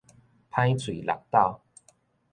[0.49, 1.61] 歹喙搦斗